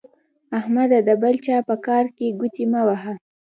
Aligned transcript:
احمده 0.59 0.99
د 1.07 1.09
بل 1.21 1.35
چا 1.45 1.57
په 1.69 1.75
کار 1.85 2.05
کې 2.15 2.35
ګوتې 2.39 2.65
مه 2.71 2.81
وهه. 2.87 3.13